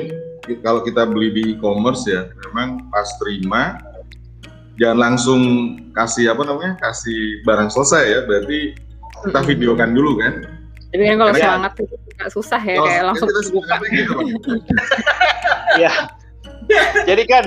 kalau 0.62 0.84
kita 0.84 1.08
beli 1.08 1.34
di 1.34 1.42
e-commerce 1.56 2.06
ya, 2.06 2.30
memang 2.48 2.84
pas 2.92 3.08
terima 3.18 3.80
jangan 4.78 4.98
langsung 5.10 5.40
kasih 5.94 6.34
apa 6.34 6.42
namanya 6.46 6.74
kasih 6.82 7.42
barang 7.42 7.70
selesai 7.70 8.04
ya, 8.06 8.20
berarti 8.26 8.74
kita 9.26 9.40
videokan 9.46 9.90
dulu 9.92 10.20
kan. 10.20 10.63
Jadi 10.96 11.02
kan 11.10 11.16
kalau 11.18 11.34
Karena 11.34 11.50
sangat 11.58 11.72
itu 11.82 11.96
susah 12.30 12.62
ya, 12.62 12.78
oh, 12.78 12.86
kayak 12.86 13.02
langsung 13.10 13.28
buka. 13.50 13.74
Gitu, 13.90 14.14
ya. 15.82 15.92
Jadi 17.02 17.22
kan 17.26 17.44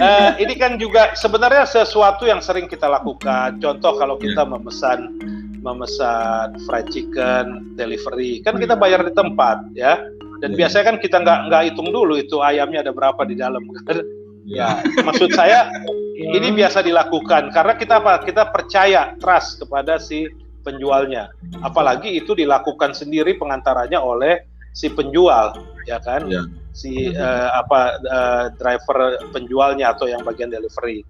uh, 0.00 0.32
ini 0.40 0.54
kan 0.56 0.80
juga 0.80 1.12
sebenarnya 1.12 1.68
sesuatu 1.68 2.24
yang 2.24 2.40
sering 2.40 2.64
kita 2.72 2.88
lakukan. 2.88 3.60
Contoh 3.60 3.92
kalau 4.00 4.16
kita 4.16 4.48
memesan 4.48 5.20
memesan 5.60 6.56
fried 6.64 6.88
chicken 6.88 7.76
delivery, 7.76 8.40
kan 8.40 8.56
kita 8.56 8.72
bayar 8.72 9.04
di 9.04 9.12
tempat 9.12 9.60
ya. 9.76 10.00
Dan 10.40 10.56
iya. 10.56 10.64
biasanya 10.64 10.84
kan 10.90 10.96
kita 10.98 11.16
nggak 11.22 11.40
nggak 11.52 11.62
hitung 11.70 11.92
dulu 11.92 12.18
itu 12.18 12.40
ayamnya 12.40 12.82
ada 12.82 12.90
berapa 12.96 13.20
di 13.28 13.36
dalam. 13.36 13.62
Kan? 13.86 14.00
ya, 14.42 14.82
maksud 15.06 15.30
saya 15.38 15.70
ini 16.18 16.50
biasa 16.50 16.82
dilakukan 16.82 17.54
karena 17.54 17.78
kita 17.78 18.02
apa? 18.02 18.26
Kita 18.26 18.50
percaya 18.50 19.14
trust 19.22 19.62
kepada 19.62 20.02
si 20.02 20.26
penjualnya. 20.62 21.34
Apalagi 21.60 22.14
itu 22.14 22.32
dilakukan 22.32 22.94
sendiri 22.94 23.36
pengantarannya 23.36 23.98
oleh 23.98 24.46
si 24.72 24.88
penjual, 24.88 25.58
ya 25.84 25.98
kan? 26.00 26.30
Ya 26.30 26.46
si 26.72 27.12
uh, 27.12 27.48
apa 27.52 28.00
uh, 28.00 28.44
driver 28.56 29.20
penjualnya 29.30 29.92
atau 29.92 30.08
yang 30.08 30.24
bagian 30.24 30.48
delivery. 30.48 31.04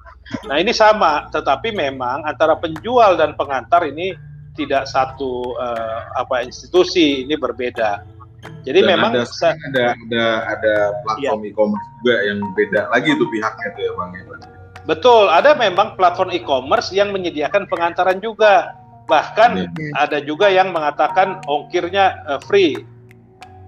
Nah 0.50 0.59
ini 0.59 0.75
sama, 0.75 1.30
tetapi 1.30 1.71
memang 1.71 2.26
antara 2.26 2.59
penjual 2.59 3.14
dan 3.14 3.38
pengantar 3.38 3.87
ini 3.87 4.14
tidak 4.59 4.90
satu 4.90 5.56
uh, 5.56 6.02
apa 6.18 6.42
institusi 6.44 7.25
ini 7.25 7.38
berbeda. 7.38 8.02
Jadi 8.66 8.82
dan 8.82 8.88
memang 8.90 9.11
ada, 9.14 9.23
ada 9.71 9.85
ada 9.94 10.25
ada 10.50 10.75
platform 11.06 11.40
ya. 11.47 11.50
e-commerce 11.54 11.87
juga 12.02 12.14
yang 12.26 12.38
beda 12.59 12.80
lagi 12.90 13.09
itu 13.14 13.25
pihaknya 13.30 13.68
tuh 13.78 13.82
ya 13.87 13.92
bang 13.94 14.11
ya. 14.18 14.23
Betul, 14.82 15.30
ada 15.30 15.54
memang 15.54 15.94
platform 15.94 16.35
e-commerce 16.35 16.90
yang 16.90 17.14
menyediakan 17.14 17.71
pengantaran 17.71 18.18
juga. 18.18 18.81
Bahkan 19.12 19.50
ya. 19.61 19.69
ada 20.00 20.19
juga 20.25 20.49
yang 20.49 20.73
mengatakan 20.73 21.45
ongkirnya 21.45 22.25
uh, 22.25 22.40
free. 22.49 22.81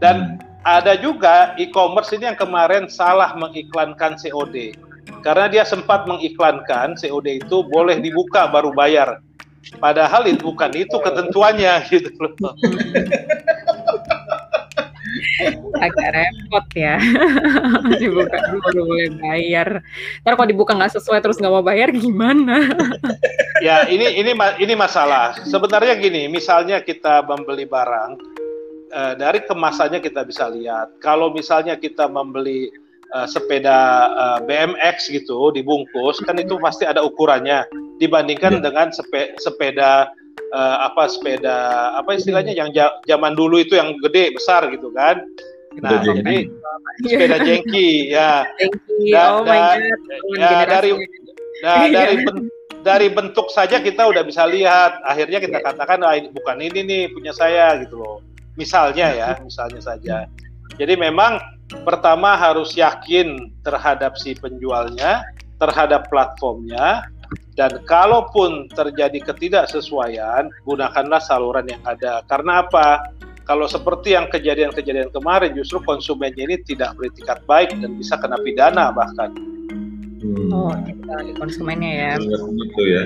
Dan 0.01 0.41
hmm 0.41 0.55
ada 0.65 0.97
juga 0.97 1.53
e-commerce 1.61 2.17
ini 2.17 2.33
yang 2.33 2.41
kemarin 2.41 2.89
salah 2.89 3.37
mengiklankan 3.37 4.17
COD. 4.17 4.73
Karena 5.21 5.47
dia 5.53 5.65
sempat 5.69 6.09
mengiklankan 6.09 6.97
COD 6.97 7.45
itu 7.45 7.57
boleh 7.69 8.01
dibuka 8.01 8.49
baru 8.49 8.73
bayar. 8.73 9.21
Padahal 9.77 10.25
itu 10.29 10.41
bukan 10.41 10.73
itu 10.73 10.97
ketentuannya 10.97 11.85
gitu 11.93 12.09
loh. 12.17 12.33
agak 15.81 16.09
repot 16.14 16.67
ya. 16.76 16.97
Dibuka 18.00 18.37
dulu 18.49 18.59
baru 18.62 18.83
boleh 18.87 19.09
bayar. 19.19 19.69
Ntar 20.23 20.33
kalau 20.38 20.49
dibuka 20.49 20.73
nggak 20.76 20.95
sesuai 20.99 21.21
terus 21.23 21.38
nggak 21.41 21.53
mau 21.53 21.64
bayar 21.64 21.91
gimana? 21.91 22.71
Ya 23.62 23.87
ini 23.88 24.21
ini 24.21 24.33
ini 24.35 24.75
masalah. 24.75 25.38
Sebenarnya 25.47 25.99
gini 25.99 26.31
misalnya 26.31 26.83
kita 26.83 27.25
membeli 27.26 27.67
barang 27.67 28.11
eh, 28.93 29.14
dari 29.19 29.43
kemasannya 29.43 29.99
kita 29.99 30.23
bisa 30.26 30.50
lihat. 30.50 30.99
Kalau 31.03 31.35
misalnya 31.35 31.75
kita 31.79 32.07
membeli 32.07 32.71
uh, 33.14 33.26
sepeda 33.31 34.11
eh, 34.11 34.38
BMX 34.45 35.09
gitu 35.14 35.55
dibungkus 35.55 36.19
kan 36.26 36.37
itu 36.37 36.59
pasti 36.59 36.85
ada 36.85 37.00
ukurannya. 37.07 37.67
Dibandingkan 38.03 38.59
ya. 38.59 38.61
dengan 38.61 38.91
sepe, 38.91 39.38
sepeda 39.38 40.11
uh, 40.55 40.76
apa 40.91 41.11
sepeda 41.11 41.93
apa 41.99 42.14
istilahnya 42.14 42.55
yang 42.55 42.71
zaman 43.05 43.33
dulu 43.35 43.61
itu 43.61 43.75
yang 43.75 43.97
gede 44.03 44.35
besar 44.35 44.67
gitu 44.71 44.91
kan. 44.95 45.23
Nah 45.83 46.03
jadi 46.03 46.47
sepeda 47.03 47.37
jengki 47.43 48.14
ya. 48.14 48.47
Jengki 48.59 49.11
da, 49.11 49.23
oh 49.35 49.43
da, 49.43 49.50
my 49.50 49.59
God. 49.59 49.83
ya 50.38 50.53
dari 50.67 50.91
da, 51.62 51.73
dari 51.97 52.14
ben, 52.23 52.37
dari 52.85 53.07
bentuk 53.11 53.49
saja 53.50 53.83
kita 53.83 54.07
udah 54.07 54.23
bisa 54.23 54.47
lihat. 54.47 55.03
Akhirnya 55.03 55.43
kita 55.43 55.59
yeah. 55.59 55.67
katakan 55.73 55.99
ah, 56.07 56.14
bukan 56.31 56.57
ini 56.62 56.81
nih 56.87 57.03
punya 57.11 57.35
saya 57.35 57.81
gitu 57.83 57.99
loh. 57.99 58.23
Misalnya 58.55 59.11
ya 59.14 59.29
misalnya 59.47 59.83
saja. 59.83 60.31
Jadi 60.79 60.95
memang 60.99 61.38
pertama 61.83 62.38
harus 62.38 62.76
yakin 62.79 63.50
terhadap 63.67 64.14
si 64.21 64.37
penjualnya 64.38 65.25
terhadap 65.59 66.11
platformnya 66.11 67.07
dan 67.55 67.83
kalaupun 67.87 68.67
terjadi 68.75 69.31
ketidaksesuaian, 69.31 70.51
gunakanlah 70.67 71.23
saluran 71.23 71.71
yang 71.71 71.83
ada. 71.87 72.27
Karena 72.27 72.67
apa? 72.67 73.15
Kalau 73.45 73.69
seperti 73.71 74.17
yang 74.17 74.27
kejadian-kejadian 74.33 75.13
kemarin, 75.15 75.55
justru 75.55 75.79
konsumennya 75.85 76.49
ini 76.49 76.57
tidak 76.65 76.97
beretikat 76.99 77.45
baik 77.47 77.71
dan 77.79 77.95
bisa 77.95 78.19
kena 78.19 78.41
pidana 78.43 78.91
bahkan. 78.91 79.31
Hmm. 80.25 80.49
Oh, 80.51 80.73
di 81.21 81.33
konsumennya 81.37 81.93
ya. 81.93 82.13
Begitu 82.19 82.83
ya. 82.89 83.03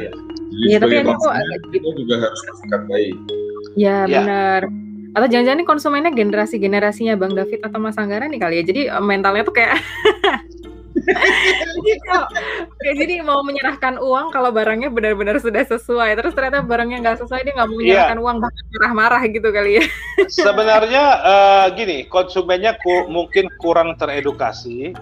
Jadi 0.48 0.72
ya, 0.72 0.78
tapi 0.80 0.94
ini 1.02 1.12
kok 1.12 1.34
agak 1.34 1.60
kita 1.74 1.88
juga 1.98 2.14
harus 2.22 2.40
bersikap 2.46 2.82
baik. 2.88 3.16
Ya, 3.74 4.06
ya. 4.06 4.22
benar. 4.22 4.62
Atau 5.18 5.26
jangan-jangan 5.28 5.66
konsumennya 5.66 6.12
generasi-generasinya 6.14 7.18
Bang 7.18 7.34
David 7.34 7.60
atau 7.66 7.78
Mas 7.82 7.98
Anggara 7.98 8.30
nih 8.30 8.40
kali 8.40 8.54
ya. 8.62 8.64
Jadi 8.64 8.80
eh, 8.88 9.02
mentalnya 9.02 9.42
tuh 9.42 9.52
kayak 9.58 9.76
jadi, 12.82 12.94
jadi 12.98 13.14
mau 13.22 13.40
menyerahkan 13.44 13.98
uang 13.98 14.34
kalau 14.34 14.50
barangnya 14.50 14.90
benar-benar 14.90 15.38
sudah 15.38 15.62
sesuai 15.64 16.18
terus 16.18 16.34
ternyata 16.34 16.64
barangnya 16.64 16.98
nggak 17.04 17.16
sesuai 17.24 17.40
dia 17.44 17.54
nggak 17.54 17.68
mau 17.68 17.78
iya. 17.78 17.82
menyerahkan 17.82 18.18
yeah. 18.18 18.26
uang 18.26 18.36
bahkan 18.42 18.64
marah-marah 18.74 19.22
gitu 19.30 19.48
kali 19.50 19.70
ya 19.80 19.84
sebenarnya 20.42 21.04
uh, 21.22 21.66
gini 21.74 22.06
konsumennya 22.10 22.76
ku, 22.82 23.06
mungkin 23.08 23.46
kurang 23.62 23.94
teredukasi 23.96 24.92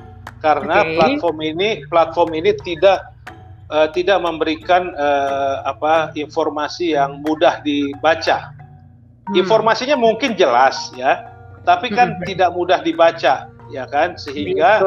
karena 0.45 0.85
okay. 0.85 0.95
platform 0.97 1.39
ini 1.43 1.69
platform 1.89 2.31
ini 2.37 2.51
tidak 2.61 3.17
uh, 3.73 3.89
tidak 3.91 4.19
memberikan 4.21 4.93
uh, 4.95 5.65
apa 5.65 6.13
informasi 6.15 6.95
yang 6.95 7.25
mudah 7.25 7.65
dibaca 7.65 8.53
hmm. 9.33 9.35
informasinya 9.41 9.97
mungkin 9.99 10.37
jelas 10.37 10.93
ya 10.95 11.33
tapi 11.67 11.91
kan 11.91 12.21
hmm. 12.21 12.25
tidak 12.31 12.55
mudah 12.55 12.79
dibaca 12.85 13.51
ya 13.71 13.85
kan? 13.89 14.15
Sehingga 14.19 14.83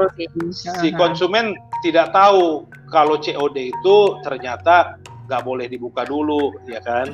si 0.51 0.89
konsumen 0.95 1.55
tidak 1.81 2.11
tahu 2.11 2.67
kalau 2.89 3.19
COD 3.19 3.73
itu 3.73 3.97
ternyata 4.25 4.99
nggak 5.29 5.43
boleh 5.45 5.67
dibuka 5.69 6.03
dulu 6.05 6.55
ya 6.65 6.81
kan? 6.81 7.13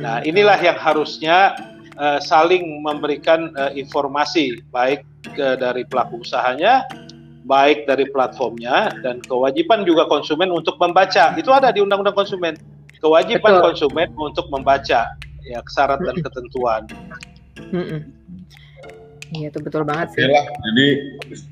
Nah 0.00 0.20
inilah 0.24 0.58
yang 0.60 0.76
harusnya 0.76 1.56
uh, 1.96 2.20
saling 2.20 2.84
memberikan 2.84 3.52
uh, 3.56 3.72
informasi 3.72 4.60
baik 4.72 5.04
ke 5.34 5.56
dari 5.60 5.84
pelaku 5.84 6.24
usahanya 6.24 6.84
baik 7.48 7.88
dari 7.88 8.04
platformnya 8.12 8.92
dan 9.00 9.24
kewajiban 9.24 9.88
juga 9.88 10.04
konsumen 10.04 10.52
untuk 10.52 10.76
membaca. 10.76 11.32
Itu 11.32 11.48
ada 11.48 11.72
di 11.72 11.80
undang-undang 11.80 12.16
konsumen. 12.16 12.60
Kewajiban 13.00 13.56
Betul. 13.56 13.64
konsumen 13.72 14.08
untuk 14.18 14.50
membaca 14.52 15.16
ya 15.48 15.60
syarat 15.64 16.02
dan 16.04 16.16
ketentuan 16.20 16.82
Iya 19.28 19.52
itu 19.52 19.58
betul 19.60 19.84
banget 19.84 20.16
sih. 20.16 20.24
Yalah, 20.24 20.44
jadi 20.48 20.86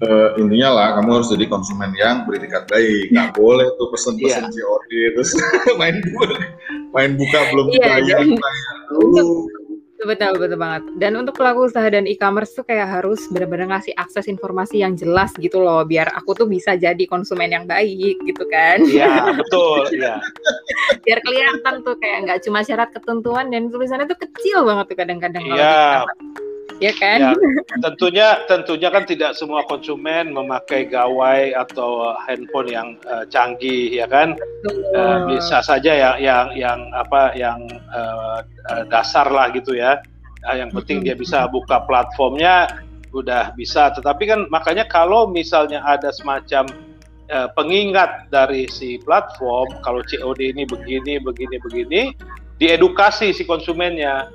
uh, 0.08 0.28
intinya 0.40 0.68
lah 0.72 0.88
kamu 1.00 1.10
harus 1.20 1.28
jadi 1.28 1.44
konsumen 1.44 1.92
yang 1.92 2.24
beretikat 2.24 2.64
baik. 2.72 3.12
Gak 3.12 3.36
boleh 3.36 3.68
tuh 3.76 3.92
pesen-pesen 3.92 4.48
yeah. 4.48 4.64
COD 4.64 4.90
terus 5.12 5.30
main 5.80 5.96
buka, 6.00 6.26
main 6.96 7.12
buka 7.20 7.38
belum 7.52 7.66
yeah, 7.76 8.00
bayar. 8.00 8.24
Betul, 9.96 10.38
betul 10.38 10.60
banget. 10.60 10.82
Dan 11.00 11.12
untuk 11.20 11.34
pelaku 11.36 11.68
usaha 11.68 11.84
dan 11.88 12.04
e-commerce 12.08 12.52
tuh 12.56 12.64
kayak 12.64 13.00
harus 13.00 13.28
benar-benar 13.28 13.76
ngasih 13.76 13.92
akses 13.96 14.28
informasi 14.28 14.80
yang 14.80 14.96
jelas 14.96 15.32
gitu 15.36 15.60
loh, 15.60 15.84
biar 15.84 16.12
aku 16.16 16.36
tuh 16.36 16.48
bisa 16.48 16.76
jadi 16.76 17.00
konsumen 17.08 17.52
yang 17.52 17.64
baik 17.68 18.16
gitu 18.24 18.44
kan. 18.48 18.80
Iya, 18.84 19.36
betul, 19.36 19.88
iya. 19.92 20.16
biar 21.04 21.18
kelihatan 21.24 21.74
tuh 21.84 21.96
kayak 22.00 22.18
nggak 22.28 22.38
cuma 22.44 22.60
syarat 22.64 22.88
ketentuan 22.92 23.52
dan 23.52 23.68
tulisannya 23.68 24.08
tuh 24.08 24.20
kecil 24.20 24.64
banget 24.64 24.84
tuh 24.92 24.96
kadang-kadang 24.96 25.44
Iya 25.44 26.04
ya 26.80 26.92
kan? 26.96 27.18
Ya, 27.20 27.32
tentunya 27.80 28.28
tentunya 28.46 28.88
kan 28.92 29.04
tidak 29.08 29.32
semua 29.36 29.64
konsumen 29.64 30.32
memakai 30.32 30.88
gawai 30.88 31.56
atau 31.56 32.14
handphone 32.24 32.68
yang 32.70 32.88
uh, 33.08 33.24
canggih 33.28 33.92
ya 33.92 34.06
kan? 34.08 34.36
Uh, 34.92 35.30
bisa 35.30 35.60
saja 35.64 35.92
yang 35.92 36.16
yang 36.20 36.46
yang 36.54 36.80
apa 36.92 37.32
yang 37.36 37.58
uh, 37.92 38.40
dasar 38.88 39.28
lah 39.28 39.52
gitu 39.52 39.76
ya. 39.76 40.00
Yang 40.46 40.78
penting 40.82 40.98
dia 41.02 41.18
bisa 41.18 41.50
buka 41.50 41.82
platformnya 41.88 42.70
udah 43.10 43.56
bisa. 43.58 43.90
Tetapi 43.96 44.22
kan 44.28 44.40
makanya 44.52 44.86
kalau 44.86 45.26
misalnya 45.26 45.82
ada 45.82 46.12
semacam 46.14 46.70
uh, 47.32 47.48
pengingat 47.56 48.30
dari 48.30 48.68
si 48.70 49.00
platform 49.02 49.80
kalau 49.82 50.04
COD 50.06 50.54
ini 50.54 50.62
begini 50.68 51.18
begini 51.18 51.56
begini 51.58 52.02
diedukasi 52.56 53.36
si 53.36 53.44
konsumennya 53.44 54.32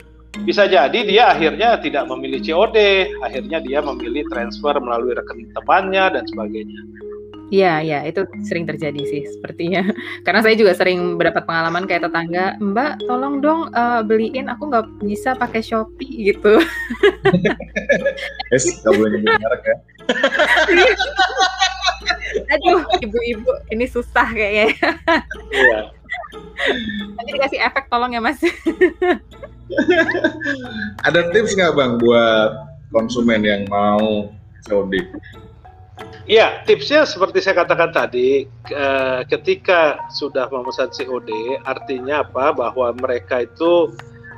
bisa 0.48 0.64
jadi 0.66 1.00
dia 1.04 1.24
akhirnya 1.36 1.76
tidak 1.84 2.08
memilih 2.08 2.40
COD, 2.40 2.78
akhirnya 3.20 3.60
dia 3.60 3.80
memilih 3.84 4.24
transfer 4.32 4.74
melalui 4.80 5.12
rekening 5.14 5.52
temannya 5.52 6.06
dan 6.16 6.24
sebagainya. 6.28 6.82
Iya, 7.52 7.84
iya, 7.84 8.00
itu 8.08 8.24
sering 8.48 8.64
terjadi 8.64 9.04
sih 9.04 9.28
sepertinya. 9.28 9.84
Karena 10.26 10.40
saya 10.40 10.56
juga 10.56 10.72
sering 10.72 11.20
mendapat 11.20 11.44
pengalaman 11.44 11.84
kayak 11.84 12.08
tetangga, 12.08 12.56
Mbak, 12.64 13.04
tolong 13.12 13.44
dong 13.44 13.68
uh, 13.76 14.00
beliin, 14.08 14.48
aku 14.48 14.72
nggak 14.72 14.88
bisa 15.04 15.36
pakai 15.36 15.60
Shopee 15.60 16.32
gitu. 16.32 16.64
Es, 18.56 18.64
nggak 18.84 18.96
boleh 18.96 19.20
nyebut 19.20 19.36
merek 19.36 19.64
ya. 19.68 19.76
Aduh, 22.56 22.88
ibu-ibu, 23.04 23.52
ini 23.68 23.84
susah 23.84 24.32
kayaknya. 24.32 24.72
Iya. 25.52 25.92
Nanti 27.20 27.30
dikasih 27.36 27.60
efek 27.68 27.92
tolong 27.92 28.16
ya, 28.16 28.24
Mas. 28.24 28.40
Ada 31.08 31.32
tips 31.32 31.56
nggak 31.58 31.74
bang 31.76 31.94
buat 32.00 32.52
konsumen 32.92 33.42
yang 33.46 33.66
mau 33.72 34.30
COD? 34.68 34.94
Iya, 36.30 36.64
tipsnya 36.70 37.04
seperti 37.04 37.42
saya 37.42 37.66
katakan 37.66 37.92
tadi, 37.92 38.46
ketika 39.28 40.06
sudah 40.14 40.48
memesan 40.54 40.94
COD, 40.94 41.60
artinya 41.66 42.22
apa? 42.22 42.54
Bahwa 42.54 42.94
mereka 42.94 43.42
itu 43.44 43.90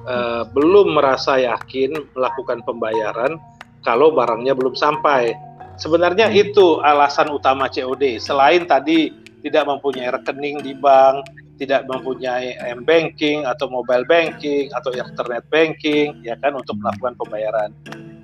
uh, 0.08 0.44
belum 0.52 0.96
merasa 0.96 1.40
yakin 1.40 1.96
melakukan 2.16 2.64
pembayaran 2.64 3.40
kalau 3.84 4.16
barangnya 4.16 4.56
belum 4.56 4.76
sampai. 4.76 5.36
Sebenarnya 5.76 6.30
hmm. 6.30 6.44
itu 6.50 6.80
alasan 6.86 7.34
utama 7.34 7.68
COD. 7.68 8.22
Selain 8.22 8.64
tadi 8.64 9.12
tidak 9.44 9.68
mempunyai 9.68 10.14
rekening 10.14 10.64
di 10.64 10.72
bank, 10.78 11.28
tidak 11.62 11.86
mempunyai 11.86 12.58
m 12.60 12.82
banking 12.82 13.46
atau 13.46 13.70
mobile 13.70 14.06
banking 14.10 14.74
atau 14.74 14.90
internet 14.94 15.46
banking 15.54 16.18
ya 16.26 16.34
kan 16.42 16.58
untuk 16.58 16.78
melakukan 16.82 17.14
pembayaran. 17.20 17.70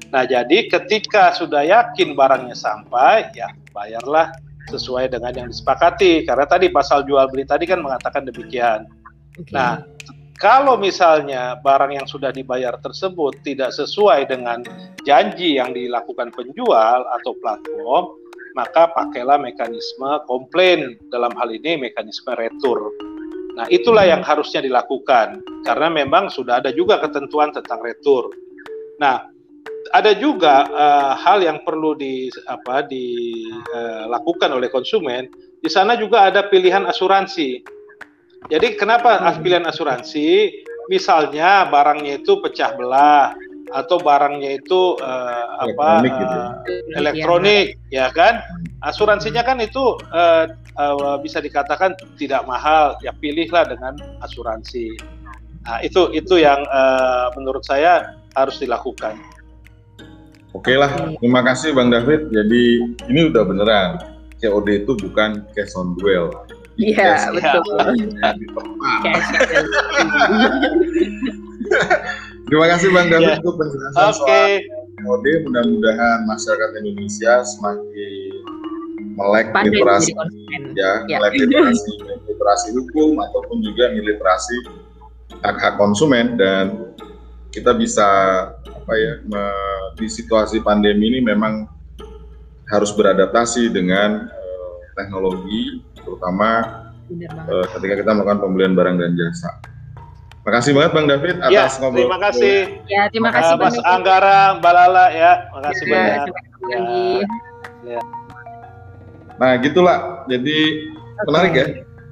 Nah, 0.10 0.26
jadi 0.26 0.65
ketika 0.65 1.38
sudah 1.38 1.62
yakin 1.62 2.18
barangnya 2.18 2.58
sampai 2.58 3.30
ya 3.38 3.54
bayarlah 3.70 4.34
sesuai 4.70 5.13
dengan 5.13 5.34
yang 5.34 5.48
disepakati 5.50 6.26
karena 6.26 6.46
tadi 6.46 6.70
pasal 6.70 7.06
jual 7.06 7.30
beli 7.30 7.46
tadi 7.46 7.70
kan 7.70 7.82
mengatakan 7.82 8.26
demikian. 8.26 8.89
Okay. 9.38 9.54
Nah, 9.54 9.86
kalau 10.39 10.80
misalnya 10.80 11.60
barang 11.62 12.00
yang 12.00 12.08
sudah 12.08 12.32
dibayar 12.32 12.74
tersebut 12.80 13.44
tidak 13.44 13.76
sesuai 13.76 14.30
dengan 14.32 14.63
janji 15.04 15.60
yang 15.60 15.76
dilakukan 15.76 16.32
penjual 16.32 17.04
atau 17.20 17.36
platform, 17.44 18.04
maka 18.58 18.88
pakailah 18.96 19.36
mekanisme 19.36 20.10
komplain 20.26 20.98
dalam 21.12 21.36
hal 21.36 21.52
ini 21.52 21.78
mekanisme 21.92 22.34
retur. 22.39 22.88
Nah, 23.58 23.66
itulah 23.68 24.06
yang 24.06 24.22
harusnya 24.22 24.62
dilakukan 24.64 25.42
karena 25.66 25.88
memang 25.90 26.30
sudah 26.30 26.62
ada 26.62 26.70
juga 26.70 27.02
ketentuan 27.02 27.50
tentang 27.50 27.82
retur. 27.82 28.30
Nah, 29.02 29.26
ada 29.90 30.12
juga 30.14 30.70
uh, 30.70 31.14
hal 31.18 31.42
yang 31.42 31.66
perlu 31.66 31.98
di 31.98 32.30
apa 32.46 32.86
dilakukan 32.86 34.50
uh, 34.54 34.58
oleh 34.58 34.70
konsumen. 34.70 35.28
Di 35.60 35.68
sana 35.68 35.98
juga 35.98 36.30
ada 36.30 36.48
pilihan 36.48 36.86
asuransi. 36.88 37.64
Jadi 38.48 38.80
kenapa 38.80 39.20
hmm. 39.20 39.44
pilihan 39.44 39.66
asuransi? 39.68 40.64
Misalnya 40.90 41.70
barangnya 41.70 42.24
itu 42.24 42.42
pecah 42.42 42.74
belah, 42.74 43.36
atau 43.73 43.97
barangnya 44.01 44.58
itu 44.58 44.97
uh, 44.97 45.45
apa 45.62 46.01
Elektronik 46.01 46.13
gitu. 46.17 46.38
uh, 46.38 46.51
elektronik 46.97 47.65
ya 47.93 48.10
kan 48.13 48.41
asuransinya 48.82 49.43
kan 49.45 49.62
itu 49.62 49.97
uh, 50.10 50.49
uh, 50.79 51.17
bisa 51.21 51.41
dikatakan 51.43 51.93
tidak 52.17 52.47
mahal 52.49 52.97
ya 53.05 53.13
pilihlah 53.17 53.65
dengan 53.69 53.93
asuransi 54.25 54.97
nah, 55.65 55.79
itu 55.86 56.10
itu 56.17 56.41
yang 56.41 56.65
uh, 56.69 57.29
menurut 57.38 57.65
saya 57.65 58.15
harus 58.34 58.58
dilakukan 58.62 59.17
Oke 60.58 60.73
lah, 60.73 60.89
terima 61.21 61.45
kasih 61.45 61.77
Bang 61.77 61.93
David. 61.93 62.34
Jadi 62.34 62.82
ini 63.05 63.29
udah 63.29 63.45
beneran. 63.45 64.01
COD 64.41 64.82
itu 64.82 64.97
bukan 64.97 65.45
cash 65.53 65.77
on 65.77 65.93
duel. 65.93 66.34
Iya, 66.82 67.29
betul. 67.29 67.62
Terima 72.50 72.66
kasih 72.66 72.90
Bang 72.90 73.08
David 73.14 73.30
Ya. 73.30 73.38
untuk 73.38 73.56
penjelasan 73.62 73.94
oke 73.94 74.18
soal 74.18 74.50
COD. 75.00 75.26
Mudah-mudahan 75.46 76.18
masyarakat 76.26 76.70
Indonesia 76.82 77.34
semakin 77.46 78.32
melek 79.16 79.48
Pandai 79.54 79.72
literasi 79.72 80.12
ya, 80.74 81.06
Ya. 81.06 81.18
melek 81.22 81.34
literasi 81.46 81.92
literasi 82.26 82.68
hukum 82.74 83.22
ataupun 83.22 83.62
juga 83.62 83.94
literasi 83.94 84.58
hak-hak 85.46 85.78
konsumen 85.78 86.36
dan 86.36 86.90
kita 87.54 87.78
bisa 87.78 88.08
apa 88.66 88.94
ya 88.98 89.14
me- 89.24 89.78
di 89.96 90.08
situasi 90.10 90.64
pandemi 90.64 91.12
ini 91.12 91.20
memang 91.22 91.70
harus 92.70 92.90
beradaptasi 92.94 93.70
dengan 93.70 94.26
eh, 94.26 94.76
teknologi 94.98 95.86
terutama 95.94 96.50
eh, 97.14 97.66
ketika 97.78 97.94
kita 98.02 98.12
melakukan 98.14 98.42
pembelian 98.42 98.74
barang 98.74 98.98
dan 98.98 99.14
jasa. 99.14 99.50
Makasih 100.50 100.72
banget 100.74 100.92
Bang 100.92 101.06
David 101.06 101.36
ya 101.46 101.62
atas 101.64 101.78
ngobrol. 101.78 102.02
terima 102.02 102.18
kasih 102.20 102.56
Ya, 102.86 103.02
terima 103.08 103.30
Uh, 103.30 103.36
kasih 103.38 103.54
Mas 103.54 103.60
Bang 103.62 103.74
David. 103.78 103.86
Anggara 103.94 104.38
Mbak 104.58 104.74
Lala 104.74 105.06
ya 105.14 105.32
makasih 105.52 105.86
Ya, 105.86 105.94
banyak 105.94 106.10
Ya. 106.10 106.26
lagi. 106.74 107.10
Nah, 109.38 109.52
gitulah. 109.62 110.00
Jadi 110.26 110.58
menarik 111.24 111.54
ya. 111.54 111.66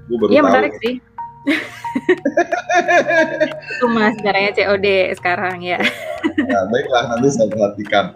Gue 0.06 0.18
baru 0.18 0.30
Iya 0.30 0.42
menarik 0.42 0.74
sih. 0.80 0.94
Itu 3.68 3.86
mas 3.88 4.16
caranya 4.22 4.52
COD 4.54 4.88
sekarang 5.16 5.60
ya. 5.60 5.80
Nah, 6.38 6.64
baiklah 6.70 7.04
nanti 7.10 7.28
saya 7.30 7.48
perhatikan. 7.48 8.14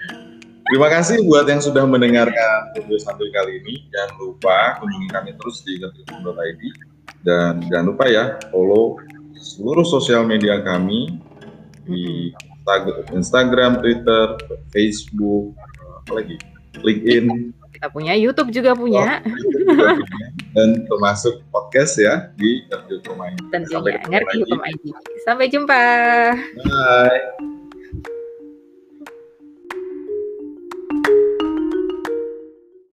Terima 0.68 0.88
kasih 0.88 1.20
buat 1.22 1.44
yang 1.44 1.60
sudah 1.60 1.84
mendengarkan 1.84 2.72
video 2.72 2.96
santuy 2.96 3.28
kali 3.28 3.60
ini. 3.60 3.84
Jangan 3.88 4.12
lupa 4.16 4.56
kunjungi 4.80 5.08
kami 5.10 5.30
terus 5.36 5.60
di 5.62 5.76
gatrikum.id 5.76 6.62
dan 7.22 7.60
jangan 7.68 7.86
lupa 7.92 8.04
ya 8.08 8.24
follow 8.48 8.96
seluruh 9.42 9.82
sosial 9.82 10.22
media 10.22 10.62
kami 10.62 11.18
di 11.82 12.30
Instag- 12.62 13.10
Instagram, 13.10 13.82
Twitter, 13.82 14.38
Facebook, 14.70 15.58
apa 15.98 16.10
lagi, 16.14 16.36
LinkedIn, 16.78 17.50
Kita 17.72 17.90
punya 17.90 18.14
YouTube 18.14 18.54
juga 18.54 18.78
punya. 18.78 19.18
dan 20.54 20.86
termasuk 20.86 21.42
podcast 21.50 21.98
ya 21.98 22.30
di 22.38 22.62
Gatrikum 22.70 23.18
ID. 23.18 23.38
Sampai 23.50 23.50
Tentunya 23.50 23.98
ngerti 24.06 24.36
hukum 24.46 24.60
ID. 24.62 24.84
Sampai 25.26 25.46
jumpa. 25.50 25.82
Bye. 26.62 27.60